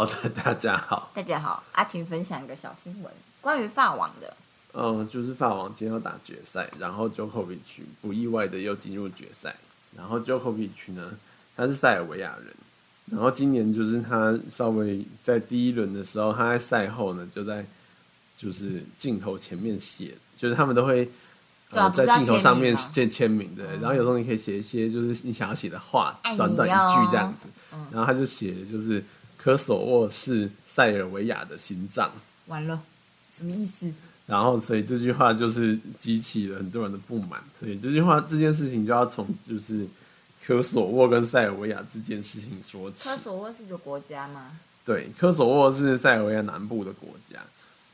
[0.00, 1.10] 好的， 大家好。
[1.12, 3.12] 大家好，阿婷分享一个小新闻，
[3.42, 4.34] 关于法网的。
[4.72, 9.54] 嗯，就是法网今天要打决赛，然后 Djokovic 不意外的又进入决赛。
[9.94, 11.10] 然后 Djokovic 呢，
[11.54, 12.54] 他是塞尔维亚人。
[13.10, 17.66] 然后今年就是他稍微在第一轮的时候，他在赛后呢就在
[18.38, 21.10] 就是镜头前面写，就是他们都会
[21.72, 23.76] 呃在镜头上面签签名的。
[23.76, 27.48] 然后有时候你可以写一些就是你想要写的话，短短一句这样子。
[27.90, 29.04] 然后他就写的就是
[29.42, 32.12] 科索沃是塞尔维亚的心脏。
[32.48, 32.82] 完了，
[33.30, 33.90] 什么意思？
[34.26, 37.42] 然后，所以这句话就是激起了很多人的不满。
[37.58, 39.86] 所以这句话这件事情就要从就是
[40.44, 43.08] 科索沃跟塞尔维亚这件事情说起。
[43.08, 44.58] 科索沃是一个国家吗？
[44.84, 47.38] 对，科索沃是塞尔维亚南部的国家。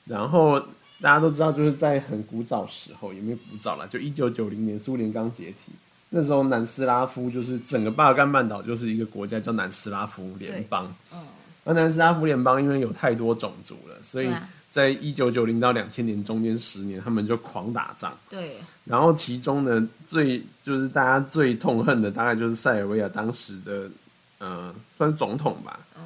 [0.07, 0.59] 然后
[1.01, 5.73] 大家都知道，就是在很古早时候，也没有古早了，就一九九零年苏联刚解体，
[6.11, 10.95] 那时候南斯拉夫就是整个巴尔干半岛就是一个国家叫南斯拉夫联邦。
[11.13, 11.25] 嗯。
[11.67, 14.31] 而南斯拉夫联邦因为有太多种族了，所以。
[14.69, 18.15] 在一九九零到两千年中间十年，他们就狂打仗。
[18.29, 18.57] 对。
[18.85, 23.91] 然后其中呢，最就是大家最痛恨的，大概就是塞尔维亚当时的，
[24.37, 25.81] 呃，算总统吧。
[25.97, 26.03] 嗯。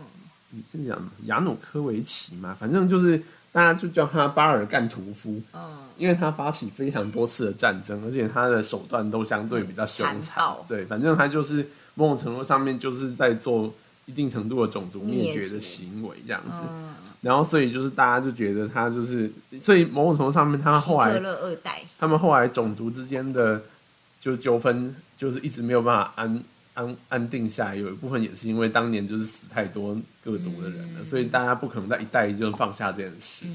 [0.50, 2.54] 你是讲亚努科维奇嘛？
[2.56, 5.42] 反正就是大家就叫他巴尔干屠夫。
[5.52, 5.78] 嗯。
[5.96, 10.44] 因为他发起非常多次的战争，而且他的手段都相对比较凶残。
[10.68, 13.74] 对，反正他就是某种程度上面就是在做
[14.10, 16.62] 一定程度的种族灭绝的行为，这样子。
[17.20, 19.30] 然后，所以就是大家就觉得他就是，
[19.60, 23.62] 所以某种程度上面，他们后来二代，他们后来种族之间的
[24.18, 26.42] 就纠纷，就是一直没有办法安
[26.74, 27.76] 安安定下来。
[27.76, 33.46] 有一部分也是因为当年就是死太多各族的人了，所以大家不可能在一代就放下这件事。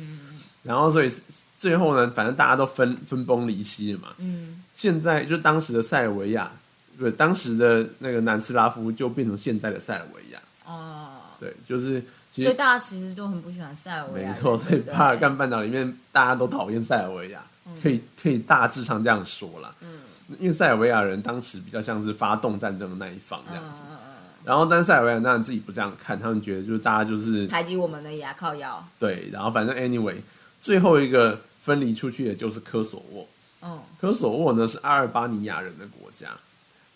[0.64, 1.12] 然后，所以
[1.58, 4.09] 最后呢，反正大家都分分崩离析了嘛。
[4.19, 6.52] 嗯，现在就当时的塞尔维亚，
[7.00, 10.40] 对，当时的那个南斯拉夫就变成现在的塞尔维亚。
[10.66, 12.04] 哦，对，就是。
[12.32, 14.28] 所以大家其实都很不喜欢塞尔维亚。
[14.28, 17.42] 没错，所以巴尔干半岛里面大家都讨厌塞尔维亚，
[17.81, 19.74] 可以可以大致上这样说啦。
[19.80, 20.00] 嗯，
[20.38, 23.80] 因为塞尔维亚人当时比较像是发动战争的那一方这样子。
[23.88, 24.16] 嗯嗯嗯。
[24.44, 28.86] 然后，但塞尔维亚当然自己不这样看，他们觉得就是大家就是排挤我们的牙靠腰。
[29.00, 30.18] 对，然后反正 anyway，
[30.59, 33.25] 最后一个分离出去的就是科索沃。
[33.62, 36.31] 嗯，科索沃呢是阿尔巴尼亚人的国家，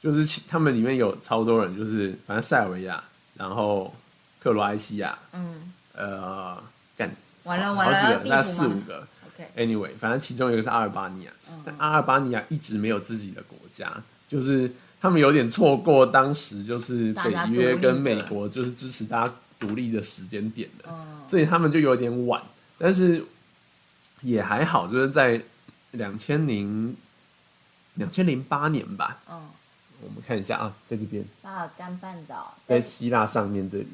[0.02, 3.04] 就是他们里面有超多人，就是反正塞尔维亚，
[3.36, 3.94] 然后。
[4.42, 6.64] 克罗埃西亚，嗯，呃，
[6.96, 11.32] 干完了完了，那四五个，OK，Anyway，反正其中一个是阿尔巴尼亚，
[11.66, 13.92] 但阿尔巴尼亚一直没有自己的国家，
[14.30, 14.72] 就是
[15.02, 20.90] 他们有点错过当时就是北约跟美国就是支持大家独立的时间点的，
[21.28, 22.42] 所以他们就有点晚，
[22.78, 23.26] 但是
[24.22, 25.42] 也还好，就是在
[25.92, 26.96] 两千零
[27.96, 29.50] 两千零八年吧，嗯，
[30.02, 33.88] 我们看一下啊，在这边巴尔干半岛，在希腊上面这里。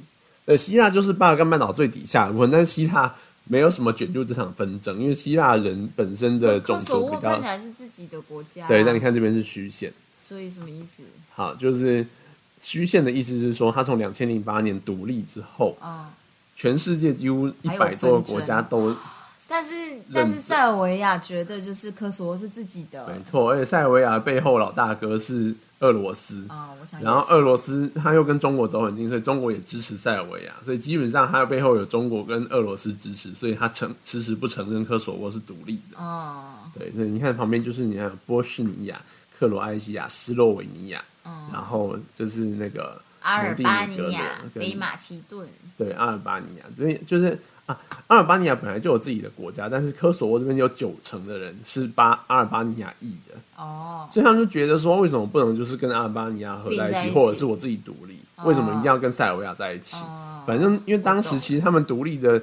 [0.46, 3.14] 呃，希腊就是巴尔干半岛最底下的部分，但是希腊
[3.46, 8.68] 没有什么卷入这场纷争，因为希腊人本身的种族比较看起来是自己的国家。
[8.68, 11.04] 对，但你看这边是虚线，所以什么意思？
[11.34, 12.06] 好，就是
[12.62, 16.14] 虚线的意思是说，他从两千零八年独立之后，啊，
[16.56, 18.96] 全世界几乎一百多个国家都。
[19.56, 19.74] 但是，
[20.14, 23.50] 但是塞尔维亚觉得就是科索沃是自己的，没错。
[23.50, 27.02] 而且塞尔维亚背后老大哥是俄罗斯啊，我想。
[27.02, 35.98] 然后俄罗斯他又跟中国走很近，所以中国也支持塞尔维亚，所以基本上他的背后有中国跟俄罗斯支持，所以他承迟迟不承认科索沃是独立的。
[35.98, 39.02] 哦，对，所以你看旁边就是你看波士尼亚、
[39.40, 41.02] 克罗埃西亚、斯洛维尼亚，
[41.54, 47.40] 然后就是那个阿尔巴尼亚、北马其顿，对，阿尔巴尼亚，所以就是。
[47.66, 58.20] 啊，阿尔巴尼亚本来就有自己的国家，但是科索沃这边有九成的人是巴阿尔巴尼亚裔的哦，所以他们就觉得说，为什么不能就是跟阿尔巴尼亚合在一起，或者是我自己独立？
[58.44, 59.98] 为什么一定要跟塞尔维亚在一起？
[60.46, 62.40] 反正因为当时其实他们独立的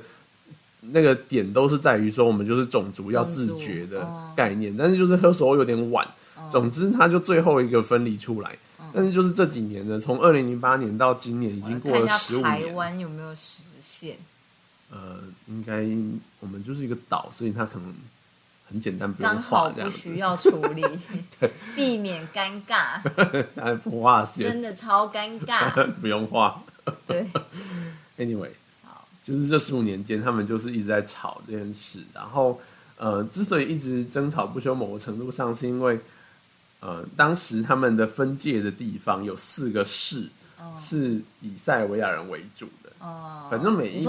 [0.81, 6.07] 那个点都是在于说，我们就是种族要自觉的概念，但是就是科索沃有点晚。
[6.51, 8.59] 总之，他就最后一个分离出来，
[8.93, 14.17] 但是就是这几年呢，从二零零八年到今年已经过了十五年，台湾有没有实现？
[14.95, 15.87] 呃，应该
[16.41, 17.95] 我们就是一个岛，所以它可能
[18.69, 20.83] 很简单，不用画这样不需要处理，
[21.41, 23.01] 对， 避免尴尬。
[23.55, 26.63] 咱不画线，真的超尴尬， 不用画。
[27.07, 27.27] 对
[28.19, 28.51] ，Anyway，
[28.85, 32.01] 好，就是这十五年间，他们就是一直在吵这件事。
[32.13, 32.61] 然后，
[32.97, 35.99] 呃，之所以一直争吵不休，某个程度上是因为，
[36.81, 40.29] 呃，当时他们的分界的地方有四个市，
[40.81, 42.91] 是以塞尔维亚人为主的。
[43.01, 44.07] 哦，反正每一次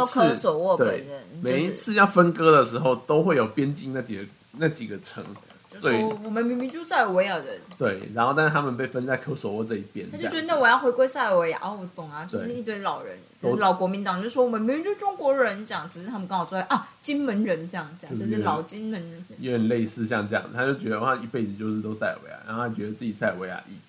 [0.77, 1.05] 对
[1.41, 5.23] 每一次要分割的时候，都会有边境那几个那几个城
[5.71, 5.91] 就说
[6.23, 7.59] 我们明明就是塞尔维亚人。
[7.75, 11.59] 对，然后但是他们被分在科索沃这一边，他就觉得那我要回归塞尔维亚。
[11.63, 13.17] 哦，我懂啊，就是一堆老人，
[13.57, 23.79] 老国民党就说我们明明就中国人，这样只是他们刚好坐在啊金门人这样讲，就是老金门人，有点类似像这样，他就觉得他一辈子就是都塞尔维亚，然后他觉得自己塞尔维亚裔，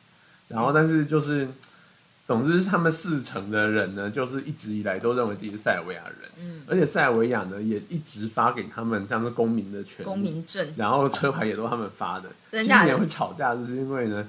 [0.48, 1.46] 然后但是就是。
[2.26, 12.30] 总之，他们四成的人呢，就是一直以来都认为自己是塞尔维亚人，嗯，而且塞尔维亚呢也一直发给他们像是公民的权利，公民证，然后车牌也都他们发的。
[12.48, 14.26] 今年会吵架，就是因为呢，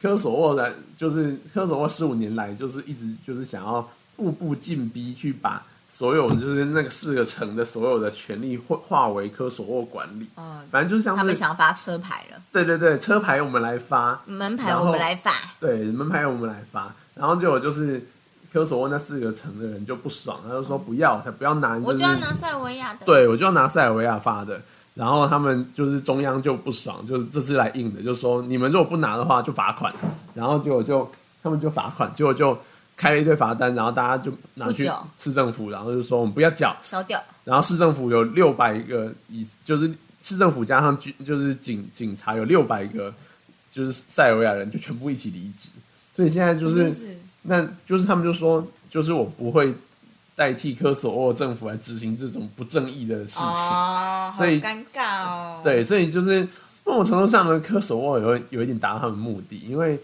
[0.00, 3.86] 科索沃的，就是科索沃十五年来就是一直就是想要
[4.16, 15.30] 步步进逼去把所有就是那个四个城的所有的权利化化为科索沃管理，嗯，反正就是像他们想发车牌了，对对对，车牌我们来发，门牌我们来发，
[15.60, 16.94] 对，门牌我们来发。
[17.14, 18.04] 然后结果就是
[18.52, 24.60] 科索沃那四个城的人就不爽，他就说不要，才不要拿，我就要拿塞尔维亚的，对我就要拿塞尔维亚发的。
[24.94, 29.92] 然后他们就是中央就不爽，就是这次来硬的，就是说你们如果不拿的话就罚款。
[30.34, 31.10] 然后结果就
[31.42, 32.56] 他们就罚款，结果就
[32.96, 34.88] 开了一堆罚单，然后大家就拿去
[35.18, 37.20] 市政府，然后就说我们不要缴，烧掉。
[37.42, 43.12] 然后市政府有六百个，以就是市政府加上军就是警警察有六百个，
[43.72, 45.70] 就是塞尔维亚人就全部一起离职。
[46.14, 49.74] 所以现在就是，那就是他们就说，就是我不会
[50.36, 55.60] 代替科索沃政府来执行这种不正义的事情，所以尴尬哦。
[55.64, 56.46] 对，所以就是
[56.84, 59.98] 某种程度上呢，科索沃有有一点达到他们目的，因为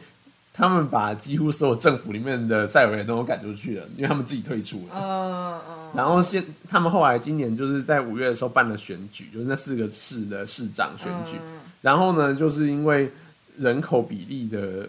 [0.53, 4.95] 他们把几乎所有政府里面的塞尔维亚都赶出去了，因为他们自己退出了。
[4.95, 5.91] 嗯嗯。
[5.95, 11.39] 然后现他们后来今年就是在五月的时候办了选举，就是那四个市的市长选举。
[11.81, 13.09] 然后呢，就是因为
[13.57, 14.89] 人口比例的。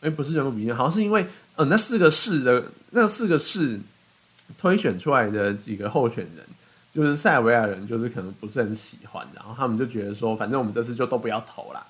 [0.00, 1.26] 哎，不是人口比例，好像是因为，
[1.56, 3.80] 呃，那四个市的那四个市
[4.58, 6.44] 推选出来的几个候选人，
[6.94, 11.84] 就是塞尔维亚人，就是可能不是很喜欢，然后他们就觉得说，反正我们这次就都不要投啦，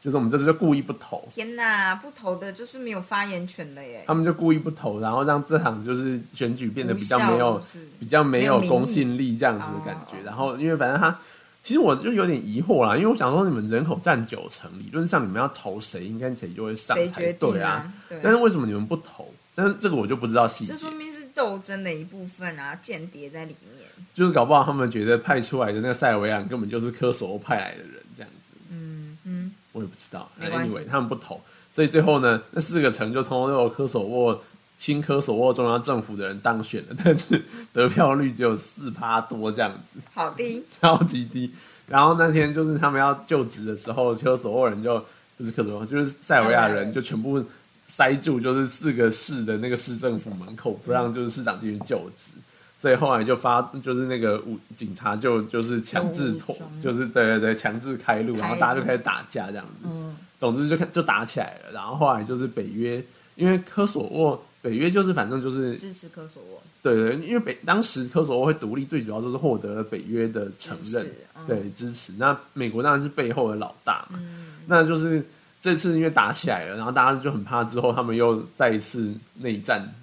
[0.00, 1.28] 就是我们这次就故意不投。
[1.32, 4.04] 天哪，不投的就是没有发言权了耶！
[4.06, 7.62] 他们就故意不投，然后让这场就是选举变得比较没有、
[7.98, 10.16] 比较没有公信力这样子的感觉。
[10.24, 11.18] 然后，因为反正他。
[11.62, 17.92] 其实我就有点疑惑啦，因为我想说你们人口占九成，理论上你们要投谁，应该谁就会上才对啊。
[18.22, 19.28] 但是为什么你们不投？
[19.54, 20.72] 但是这个我就不知道细节。
[20.72, 23.86] 这说明是斗争的一部分啊，间谍在里面。
[24.14, 28.56] 就是搞不好他们觉得派出来的那个塞尔维亚根本就是科索沃派来的人，这样子。
[28.70, 30.30] 嗯嗯，我也不知道。
[30.40, 34.42] Anyway，他们不投，所以最后呢，那四个城就通过由科索沃。
[34.78, 41.52] 亲科索沃中央政府的人当选了， 但是得票率只有四趴多这样子，好低， 超级低。
[41.88, 45.04] 然后那天就是他们要就职的时候，科索沃人就
[45.36, 47.44] 不是科索沃，就是塞尔维亚人就全部
[47.88, 52.34] 塞住，就是四个市的那个市政府门口，不让就是市长进去就职。
[52.78, 59.72] 所以后来就发，就是那个武警察就就是强制拖，就是对对对，强制开路，然后大家就开始打架这样子。
[59.82, 61.72] 嗯，总之就开就打起来了。
[61.72, 63.04] 然后后来就是北约，
[63.34, 64.44] 因为科索沃。
[64.60, 71.06] 北约就是反正就是支持科索沃，对对，因为北当时科索沃会独立，最主要就是获得了北约的承认，
[71.46, 72.14] 对支持。
[72.18, 74.18] 那美国当然是背后的老大嘛，
[74.66, 75.24] 那就是
[75.60, 79.94] 这次因为打起来了，然后大家就很怕之后他们又再一次内战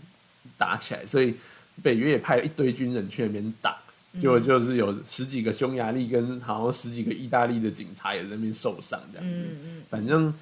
[0.57, 1.35] 打起来，所以
[1.83, 3.77] 北约也派了一堆军人去那边打，
[4.17, 9.47] 结果就是有十几个匈牙利跟好像十几个意大利的警察也在那边受伤这样子，
[9.89, 10.33] 反正。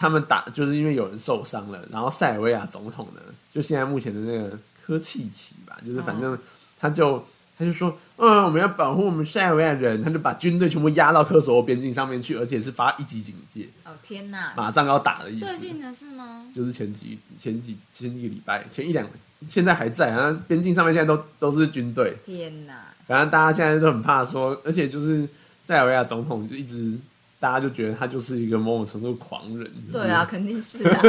[0.00, 3.20] 他们打就是因为有人受伤了，然后塞尔维亚总统呢，
[3.52, 6.38] 就现在目前的那个科契奇吧，就是反正
[6.78, 7.22] 他就
[7.58, 13.68] 他就说，嗯，我们要保护我们塞尔维亚人，他就把军队全部压到科索沃边境上面去，而且是发一级警戒。
[13.84, 14.54] 哦天哪！
[14.56, 15.44] 马上要打的意思。
[15.44, 16.46] 最近的是吗？
[16.56, 19.06] 就是前几前几前几个礼拜，前一两，
[19.46, 22.16] 现在还在啊，边境上面现在都都是军队。
[22.24, 22.86] 天哪！
[23.06, 25.28] 反正大家现在都很怕说，而且就是
[25.62, 26.98] 塞尔维亚总统就一直。
[27.40, 31.02] 大家就觉得他就是一个某种程度狂人，对啊，肯定是啊，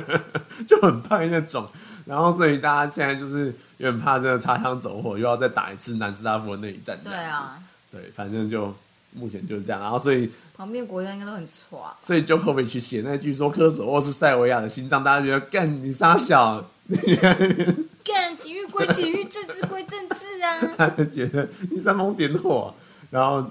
[0.66, 1.68] 就很怕那种。
[2.06, 6.98] 然后所以大家现在就是有点怕，这个擦枪走火，又要再打一次南斯拉夫的那一战。
[7.04, 7.58] 对啊，
[7.90, 8.74] 对，反正就
[9.12, 9.78] 目前就是这样。
[9.82, 16.64] 然后所以旁边国家应该都很错，所以就后面去写那句说科索沃是塞维亚的心脏，大家觉得干你傻小，
[18.02, 20.74] 干体育归体育，政治归政治啊。
[20.78, 22.72] 他就觉得你煽风点火，
[23.10, 23.44] 然后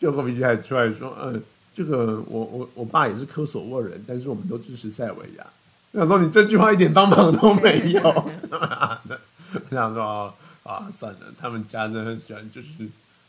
[0.00, 1.42] 就后面就还出来说，嗯。
[1.76, 5.46] 这个我我我爸也是科索沃人，但是我们都支持塞维亚。
[5.92, 8.00] 我想说你这句话一点帮忙都没有。
[8.00, 12.68] 我想说啊，算了，他们家真的很喜欢，就是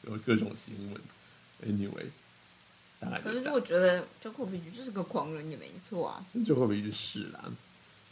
[0.04, 1.70] 有各种新闻。
[1.70, 2.06] Anyway，
[3.02, 3.20] 大概。
[3.20, 6.26] 可是我觉得周克比就是个狂人，也没错啊。
[6.46, 7.52] 周克比是啦，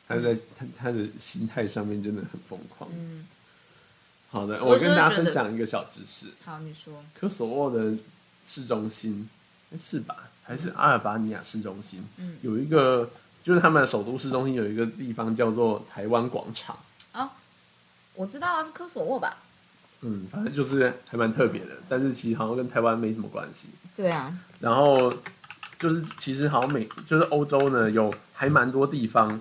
[0.05, 2.89] 他在他他的心态上面真的很疯狂。
[2.93, 3.25] 嗯。
[4.27, 6.27] 好的，我跟大家分享一个小知识。
[6.43, 7.01] 好，你说。
[7.17, 7.95] 科索沃的
[8.45, 9.29] 市中心。
[9.79, 10.15] 是吧？
[10.43, 12.03] 还是阿尔巴尼亚市中心？
[12.17, 13.09] 嗯，有一个
[13.41, 16.77] 就是他们的首都市中心有一个地方叫做台湾广场。
[17.13, 17.31] 啊，
[18.13, 19.37] 我知道啊，是科索沃吧？
[20.01, 23.69] 嗯，反正就是还蛮特别的，但是其实好像跟台湾没什么关系。
[23.95, 24.37] 对啊。
[24.59, 25.11] 然后
[25.79, 29.39] 就是其实好像美就是欧洲呢，有还蛮多地方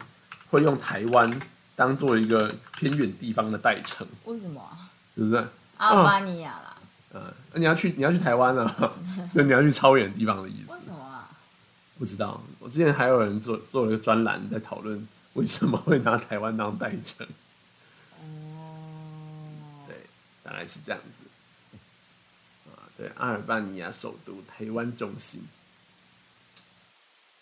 [0.50, 1.40] 会用台湾
[1.76, 4.06] 当做一个偏远地方的代称。
[4.24, 4.62] 为什么？
[5.16, 5.46] 是不是？
[5.76, 6.73] 阿尔巴尼亚啦。
[7.14, 8.92] 嗯，你要去你要去台湾啊？
[9.32, 10.72] 就你要去超远地方的意思？
[10.74, 11.30] 为什么啊？
[11.96, 12.42] 不知道。
[12.58, 17.24] 我之前还有人做做了一个专栏，在讨论为什么会拿台湾当代称。
[19.86, 19.96] 对
[20.42, 25.46] 大概是这样子，啊，对，阿尔巴尼亚首都台湾中心，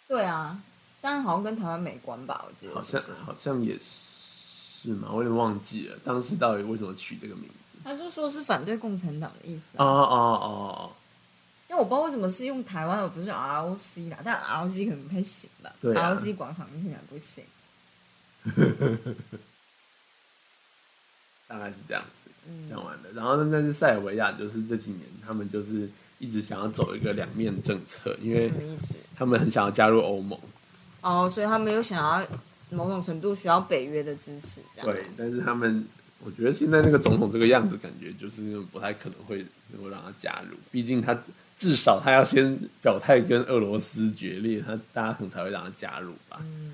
[0.07, 0.61] 对啊，
[1.01, 2.45] 但是好像跟台湾没关吧？
[2.47, 7.55] 我记得好像好像也是嘛，我有点忘记了当时到底为什么取这个名字。
[7.85, 9.63] 他就说是反对共产党的意思。
[9.77, 10.49] 哦哦哦
[10.91, 10.93] 哦，
[11.69, 17.45] 因为我不知道为什么是用台湾而不是 ROC 啦，但 ROC 可能不太行吧对？ROC 广场听起来不行。
[21.47, 22.09] 大概是这样子。
[22.69, 23.49] 讲完了，然后呢？
[23.53, 28.97] 但是塞尔维亚就是这几年，他们就是一直想要走一个两面政策，因为什么意思？
[29.15, 30.37] 他们很想要加入欧盟。
[31.03, 32.27] 哦，所以他们又想要
[32.71, 34.91] 某种程度需要北约的支持，这样。
[34.91, 35.87] 对，但是他们，
[36.25, 40.57] 我觉得现在那个总统这个样子，感觉就是不太可能会能够让他加入。
[40.71, 41.19] 毕竟他
[41.57, 46.39] 至少他要先表态跟俄罗斯决裂，他大家可能才会让他加入吧。
[46.41, 46.73] 嗯。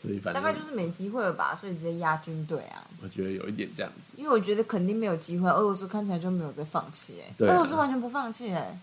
[0.00, 2.82] 所以反正大概就是没机会了吧，所以直接压军队啊。
[3.02, 5.46] 我觉得有一点这样子，因为我觉得肯定没有机会。
[5.50, 8.80] 俄罗斯看起来就没有在放弃，哎，俄罗斯完全不放弃，哎。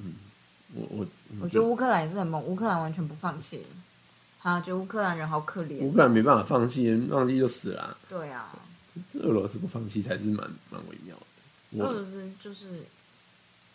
[0.00, 0.14] 嗯，
[0.74, 1.06] 我我
[1.40, 3.64] 我觉得乌克兰也是很猛，乌克兰完全不放弃。
[4.42, 5.78] 啊，觉得乌克兰人好可怜。
[5.78, 7.96] 乌克兰没办法放弃，放弃就死了。
[8.08, 8.52] 对啊。
[9.14, 11.84] 俄罗斯不放弃才是蛮蛮微妙的。
[11.84, 12.84] 俄罗斯就是，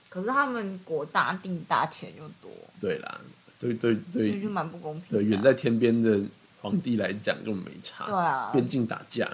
[0.09, 2.51] 可是他们国大地大，钱又多。
[2.79, 3.21] 对啦，
[3.59, 5.17] 对对对，所以就蛮不公平。
[5.17, 6.21] 对，远在天边的。
[6.61, 9.29] 皇帝来讲根本没差，对啊，边境打架，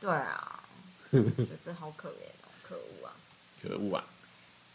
[0.00, 0.62] 对啊，
[1.10, 1.20] 觉
[1.64, 3.10] 得好可怜哦， 可恶啊，
[3.60, 4.04] 可恶啊，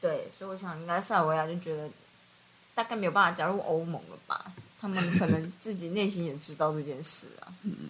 [0.02, 1.90] 对，所以我想应该塞尔维亚就觉得
[2.76, 4.52] 大概没有办法加入欧盟了吧？
[4.78, 7.90] 他们可能自己内心也知道这件事啊， 嗯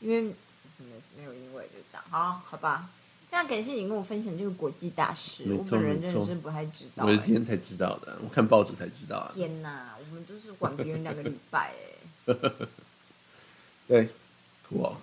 [0.00, 0.34] 因为
[1.16, 2.88] 没没有因为就这样，好，好吧，
[3.30, 11.72] 非常感谢你跟我分享这个国际大事，我本人真的是不太知道，我是今天才知道的，我看报纸才知道啊，天哪，我们都是管别人两个礼拜
[12.26, 12.34] 哎。
[13.88, 14.08] 对，
[14.68, 14.96] 酷哦。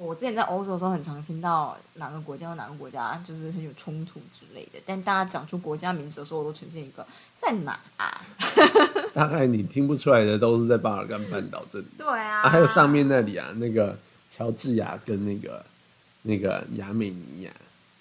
[0.00, 7.06] 嗯，我之前在欧洲的时候，很常听到哪个国家和哪个国家就是很有冲突之类的，但大家讲出国家名字的时候，我都呈现一个
[7.38, 8.22] 在哪啊？
[9.12, 11.86] 大概你听不出来的都是在巴尔干半岛这里。
[11.98, 13.98] 对啊，还有上面那里啊，那个
[14.30, 15.64] 乔治亚跟那个
[16.22, 17.52] 那个亚美尼亚。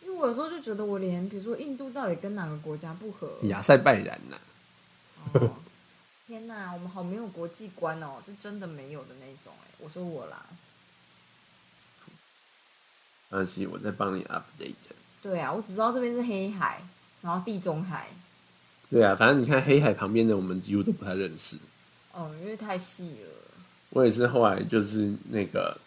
[0.03, 3.29] 因为我有时候就觉得，我连比如说印度到底跟哪个国家不合？
[3.43, 4.37] 亚塞拜然呐。
[5.33, 5.51] 哦
[6.27, 9.71] 天哪，我们好没有国际观哦，是真的没有的那种哎。
[9.79, 10.45] 我说我啦，
[13.29, 14.73] 安心，我在帮你 update。
[15.21, 16.81] 对啊，我只知道这边是黑海，
[17.21, 18.07] 然后地中海。
[18.89, 21.57] 对啊，反正你看黑海旁边的，我们几乎都不太认识。
[22.13, 23.29] 哦，因为太细了。
[23.91, 25.77] 我也是后来就是那个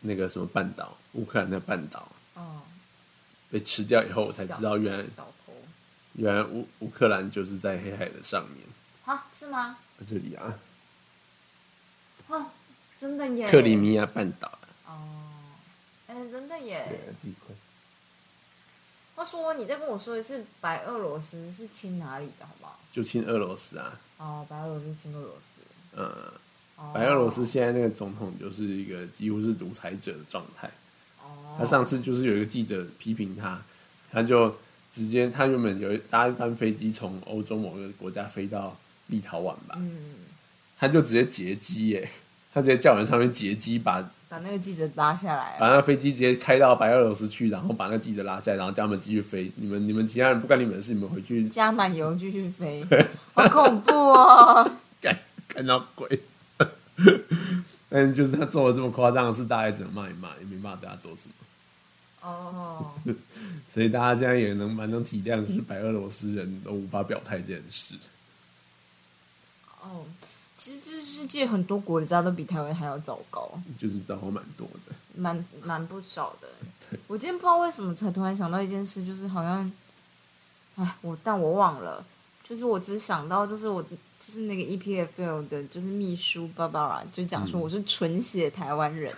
[0.00, 2.62] 那个什么半岛，乌克兰的半岛，哦，
[3.50, 5.04] 被吃掉以后，我才知道原来
[6.14, 8.64] 原来乌乌克兰就是在黑海的上面。
[9.04, 9.78] 啊，是吗？
[9.98, 10.58] 在这里啊！
[12.28, 12.46] 哦，
[12.98, 13.50] 真的耶！
[13.50, 14.59] 克里米亚半岛哦，
[16.68, 17.44] 哎，真的耶！
[19.14, 22.78] 话说，你再跟我说一次，白俄罗斯是亲哪里的，好不好？
[22.92, 24.00] 就亲俄罗斯啊！
[24.18, 25.60] 哦，白俄罗斯亲俄罗斯。
[25.96, 30.70] 嗯，白俄罗斯现在那个总统就是一个几乎是独裁者的状态。
[31.22, 31.56] 哦。
[31.58, 33.62] 他上次就是有一个记者批评他，
[34.10, 34.56] 他就
[34.92, 38.76] 直接他原本有搭一班飞机从欧洲某个国家飞到。
[39.10, 39.76] 立陶宛吧，
[40.78, 42.08] 他就直接劫机耶，
[42.52, 49.50] 他直接叫人上面劫机，把把那个记者拉下来，把那飞机直接开到白俄罗斯去，然后把那记者拉下来，然后叫他们继续飞。
[49.56, 52.84] 你们你们其他人不干你们的事，你们回去加满油继续飞，
[53.34, 54.70] 好恐怖哦！
[55.02, 56.20] 看看到鬼，
[57.88, 61.34] 但就是他做了这么夸张的事，大家只能骂一骂，也没办法对他做什么。
[62.22, 62.92] 哦，
[63.68, 67.94] 所以大家现在也能蛮能体谅，就是白俄罗斯人都无法表态这件事。
[69.80, 70.04] 哦，
[70.60, 76.48] 其实这世界很多国家都比台湾还要糟糕，就是糟糕蛮多的，蛮蛮不少的。
[77.08, 79.72] 我今天不知道为什么才突然想到一件事，就是好像，
[80.76, 82.04] 哎，我但我忘了，
[82.46, 83.88] 就是我只想到就是我就
[84.20, 89.10] 是那个 EPFL 的，就是秘书 Barbara 就讲说我是纯血台湾人，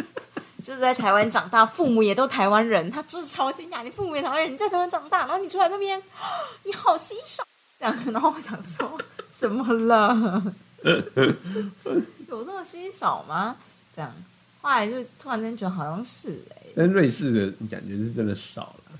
[0.64, 6.02] 就是在台湾长大，父母也都台湾人，他就是超惊讶，你父母也台湾人，你在台湾长大，然后你出来这边，
[6.64, 7.44] 你好稀少，
[7.78, 8.98] 这样， 然后我想说，
[9.38, 10.42] 怎么了？
[12.28, 13.56] 有这么稀少吗？
[13.92, 14.14] 这样，
[14.60, 18.98] 后来就突然间觉得好像是哎，但瑞士的感觉是真的少了。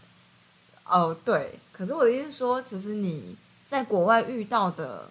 [0.85, 5.09] 哦，对，可是我的意思说，其实你在国外遇到的。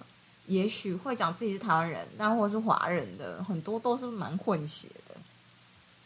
[0.48, 5.16] 也许会讲自己是台湾人，但或者是华人的很多都是蛮混血的，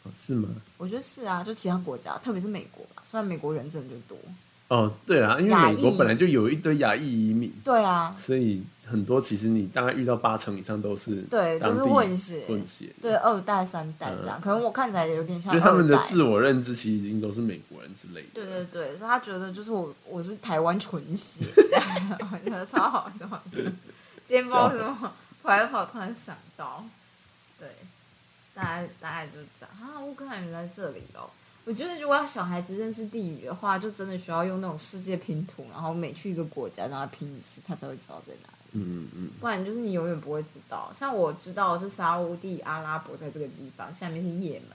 [0.02, 0.48] 哦是吗？
[0.78, 4.18] 我觉得是啊，就其他国家，特别是美国吧，虽然美国人真的就多。
[4.66, 18.28] 哦，对啊，因为美国本来就有一堆亚裔移民，对啊，所以很多其实你大概遇到八成以上都是对，都是混血，混血，对，二代三代这样，可能我看起来有点像，就他们的自我认知其实已经都是美国人之类的。
[18.34, 21.44] 对对对，所以他觉得就是我我是台湾纯血，
[22.32, 23.26] 我觉得超好笑。
[24.24, 25.12] 今天不知道什么
[25.42, 26.84] 跑来跑，突然想到，
[27.58, 27.68] 对，
[28.54, 30.00] 大家大家就这样啊。
[30.00, 31.30] 乌克兰人在这里哦。
[31.64, 38.61] 我觉得如果要小孩子认识地理的话，就真的需要用那种世界拼图，然后每去一个国家让他拼一次，他才会知道在哪里。
[38.72, 39.30] 嗯嗯嗯。
[39.40, 40.92] 不然就是你永远不会知道。
[40.96, 44.70] 像我知道是沙地阿拉伯在这个地方，下面是也门。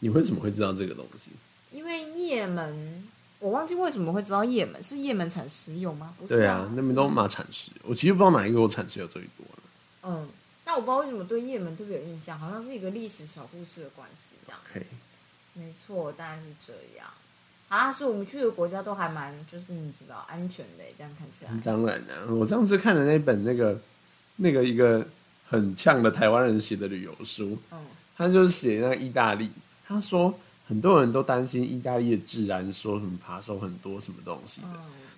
[0.00, 1.32] 你为什么会知道这个东西？
[1.70, 3.08] 因为也门。
[3.38, 6.14] 我忘记为什么会知道也门是也门产石油吗？
[6.18, 7.82] 不是，对啊，那边都马产石油。
[7.88, 9.62] 我其实不知道哪一个国产石油最多了。
[10.02, 10.28] 嗯，
[10.62, 14.60] 但我不知道为什么对也门特别有印象，好像是一个历史小故事的关系这样。
[14.70, 14.82] 可以，
[15.54, 17.08] 没错，当然是这样。
[17.70, 21.50] 啊，所以我们去的国家都还蛮，就是你知道安全的，这样看起来。
[21.64, 23.80] 当然了，我上次看的那本那个
[24.36, 25.06] 那个一个
[25.48, 27.78] 很呛的台湾人写的旅游书，嗯，
[28.14, 29.50] 他就是写那个意大利，
[29.88, 30.38] 他说。
[30.68, 34.68] 很多人都担心意大利的治安，说什么扒手很多，什么东西的。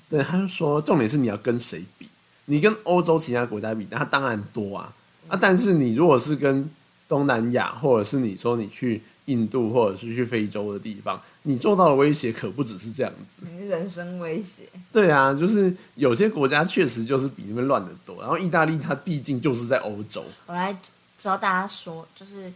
[0.09, 2.09] 对，他就说，重点是你要跟谁比？
[2.47, 4.91] 你跟欧洲其他国家比，那当然多啊。
[5.29, 6.71] 啊，但是你如果是跟
[7.07, 13.47] 东南亚，或者是你说你去印度，或者是去非洲的地方，你做到的威胁可不只是这样子。
[13.67, 14.64] 人身威胁。
[14.93, 18.21] 对啊，就是有些国家确实就是比那边乱的多。
[18.21, 20.25] 然后意大利它毕竟就是在欧洲。
[20.47, 20.76] 我来
[21.19, 22.52] 教大家说，就是。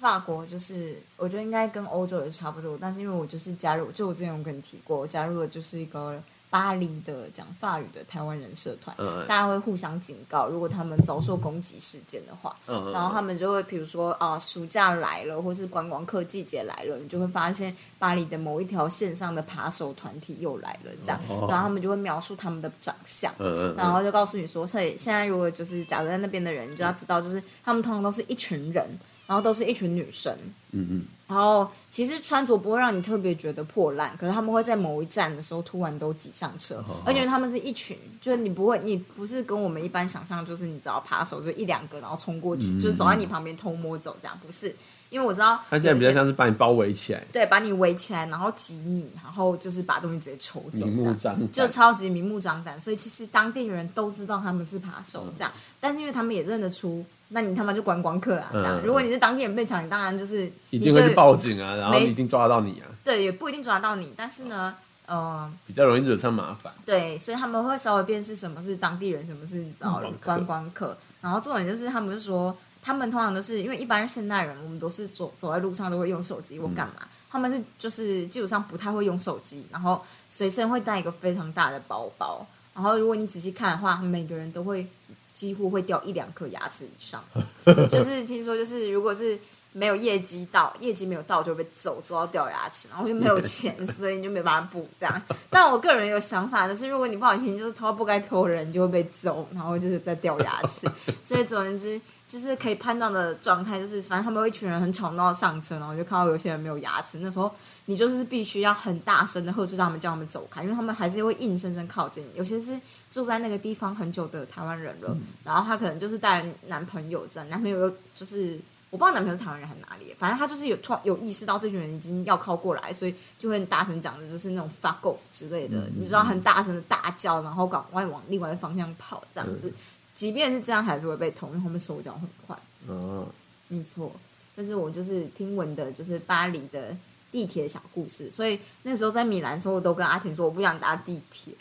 [0.00, 6.22] 法国就是，我觉得应该跟欧洲也是差不多，但是因为我就是加入，就我之前有跟你提过，我加入的就是一个
[6.54, 12.56] 巴黎的讲法语的台湾人社团，大家会互相警告，如果他们遭受攻击事件的话，
[12.92, 23.34] 然后他们就会，比如说啊，暑假来了，或是观光客季节来了，你就会发现巴黎的某一条线上的扒手团体又来了，这样，然后他们就会描述他们的长相，
[23.76, 28.86] 然后就告诉你说，所以现在如果就是假如在那边的人，你就要知道，就是他们通常都是一群人。
[29.26, 30.30] 然后都是一群女生，
[30.72, 44.72] 嗯嗯，然后其实穿着不会让你特别觉得破烂，可是他们会在某一站的时候突然都挤上车，而且他们是一群，就是你不会，你不是跟我们一般想象，就是你只要扒手就一两个，然后冲过去，就是走在你旁边偷摸走这样，不是，
[45.10, 57.04] 因为我知道他现在比较像是把你包围起来，对，把你围起来，然后挤你，然后就是把东西直接抽走，明目张胆，就超级明目张胆，所以其实当地人都知道他们是扒手这样，但是因为他们也认得出。
[57.28, 58.50] 那你他妈就观光客啊！
[58.52, 62.86] 这样，如果你是当地人被抢，你当然就是一定会去报警啊，然后一定抓得到你啊。
[63.02, 64.74] 对，也不一定抓得到你，但是呢，
[65.06, 66.72] 呃，比较容易惹上麻烦。
[66.86, 70.96] 对，所以他们会稍微辨识什么是当地人，什么是你知道观光客。
[71.20, 76.94] 然后重点就是，他们就说，他们通常都是因为一般现代人，我们都是走走在路上都会用手机或干嘛，
[77.30, 82.46] 他们是就是基本上不太会用手机，然后随身会带一个非常大的包包。
[82.74, 84.86] 然后如果你仔细看的话，每个人都会。
[85.34, 87.22] 几乎会掉一两颗牙齿以上，
[87.90, 89.38] 就是听说，就是如果是
[89.72, 95.20] 没有业绩到，业绩没有到就会被揍，揍到掉牙齿，然后就没有钱，所以你就没办法补这样。
[95.50, 100.88] 但我个人有想法，就是如果你不小心就是偷不该偷的人，就会被揍，然后就是在掉牙齿。
[101.20, 107.52] 所以总而言之，就是可以判断的状态，就是反正他们一群人很吵闹上车，然后就看到有些人没有牙齿，那时候
[107.86, 112.80] 你就是必须要很大声的呵斥他们，叫他们走开，因为他们还是会硬生生靠近你，有些是。
[113.10, 118.58] 住在那个地方很久的台湾人了，然后他可能就是带男朋友这样，男朋友又就是
[118.90, 129.72] 我不知道男朋友是台湾人还是哪里，反正他就是有突然有意识到这群人已经要靠过来，所以就会很大声讲的就是那种 fuck off 之类的，你知道很大声的大叫，然后赶快往另外一个方向跑这样子，
[130.12, 132.58] 即便是这样还是会被捅，因为他们手脚很快。
[132.88, 133.28] 哦，
[133.68, 134.10] 没错，
[134.56, 136.96] 但是我就是听闻的就是巴黎的
[137.34, 141.52] 地铁小故事，所以那时候在米兰的时候，我都跟阿婷说我不想搭地铁。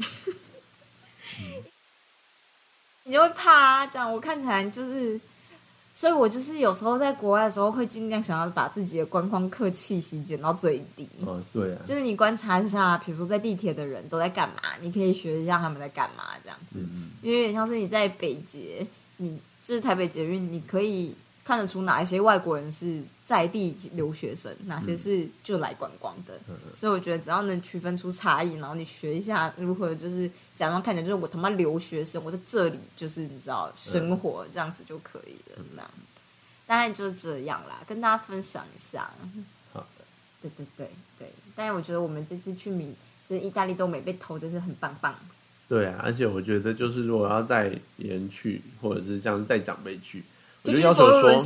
[3.05, 5.19] 你就会怕啊，这样我看起来就是，
[5.95, 11.09] 所以我就是有时候在国外的时候会尽量想要把自己的观光客气息减到最低。
[11.25, 16.75] 哦，对啊，就是你观察一下，比如说在地铁的人都在干嘛，你可以学一下他们在干嘛这样子。
[16.75, 17.09] 嗯嗯。
[17.23, 18.85] 因为像是你在北捷，
[19.17, 26.39] 你就是台北捷运，你可以看得出哪一些外国人是在地留学生，哪些是就来观光的。
[26.73, 35.65] 所以我觉得只要能区分出差异，然后你学一下如何就是假装看起来就是我他妈留学生，我在这里就是你知道生活这样子就可以了。
[35.75, 35.91] 这样
[36.65, 39.11] 大概就是这样啦，跟大家分享一下。
[39.73, 40.05] 好的，
[40.41, 41.27] 对对对对。
[41.53, 42.95] 但是我觉得我们这次去米
[43.27, 45.13] 就是意大利都没被偷，真是很棒棒。
[45.67, 50.23] 对啊，而且我觉得就是如果要带别人去，或者是这样带长辈去。
[50.63, 51.45] 我就要求说，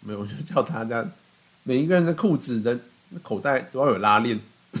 [0.00, 1.10] 没有，我就叫他这样，
[1.64, 2.78] 每一个人的裤子的
[3.22, 4.40] 口袋都要有拉链。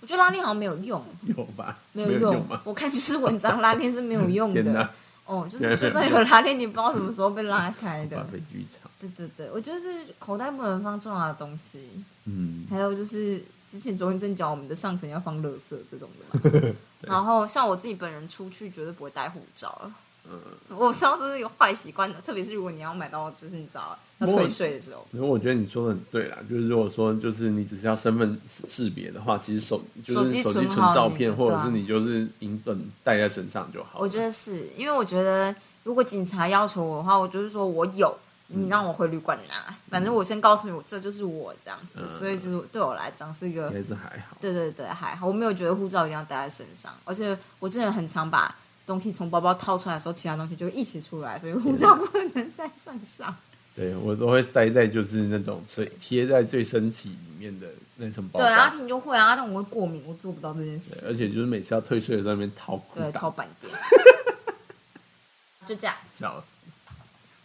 [0.00, 1.02] 我觉得拉链好像没有用，
[1.34, 1.78] 有吧？
[1.92, 4.90] 没有用我看就是文章拉链是没有 用的。
[5.24, 8.22] 哦，就是 就算有拉链，你不知道什么时候被拉开的。
[8.24, 8.90] 被剧场。
[9.00, 12.04] 对对对，我觉得是口袋不能放重要的东西。
[12.26, 12.66] 嗯。
[12.68, 16.74] 还有就是之前周文正讲我们的上层要放垃圾这种的嘛。
[17.00, 19.90] 然后像我自己本人出去绝对不会带护照。
[20.26, 25.06] 嗯，我知道这是一个坏习惯的，特别是如果你要买到，就是你知道要退税的时候。
[25.12, 33.98] 因为我觉得你说的很对啦，就是如果说就是你只是要身份识别的话，其实手就是手机存照片，或者是你就是银本带在身上就好。
[33.98, 44.38] 我觉得是因为我觉得如果警察要求我的话，我就是说我有，你让我回旅馆拿，反正我先告诉你，我这就是我这样子，所以其实对我来讲是一个还是还好。
[44.40, 48.56] 对对对，还好，我没有觉得护照一定要带在身上，而且我真的很常把。
[48.86, 53.34] 东西从包包掏出来的时候，其他东西就会一起出来，所以护照不能再算上。
[53.74, 57.66] 对我都会塞在就是那种最贴在最身体里面的
[57.96, 58.38] 那层包。
[58.38, 61.04] 对阿婷就会啊，但我会过敏，我做不到这件事。
[61.06, 63.72] 而且就是每次要退税的时候，那边掏对掏板垫。
[65.66, 66.46] 就这样，笑死。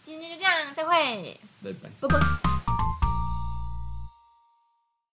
[0.04, 1.40] 今天就这样，再会。
[1.64, 1.90] 拜拜。
[2.00, 2.49] 啵啵。